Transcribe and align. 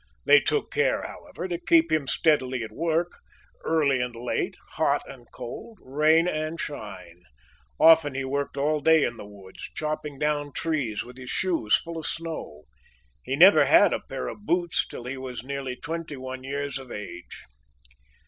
They 0.25 0.39
took 0.39 0.71
care, 0.71 1.03
however, 1.03 1.47
to 1.47 1.59
keep 1.59 1.91
him 1.91 2.07
steadily 2.07 2.63
at 2.63 2.71
work, 2.71 3.19
early 3.63 4.01
and 4.01 4.15
late, 4.15 4.55
hot 4.69 5.07
and 5.07 5.27
cold, 5.31 5.77
rain 5.79 6.27
and 6.27 6.59
shine. 6.59 7.21
Often 7.79 8.15
he 8.15 8.25
worked 8.25 8.57
all 8.57 8.79
day 8.81 9.03
in 9.03 9.17
the 9.17 9.27
woods 9.27 9.61
chopping 9.75 10.17
down 10.17 10.53
trees 10.53 11.03
with 11.03 11.17
his 11.17 11.29
shoes 11.29 11.75
full 11.77 11.99
of 11.99 12.07
snow; 12.07 12.63
he 13.21 13.35
never 13.35 13.65
had 13.65 13.93
a 13.93 13.99
pair 13.99 14.27
of 14.27 14.47
boots 14.47 14.87
till 14.87 15.03
he 15.03 15.17
was 15.17 15.43
nearly 15.43 15.75
twenty 15.75 16.17
one 16.17 16.43
years 16.43 16.79
of 16.79 16.91
age. 16.91 17.43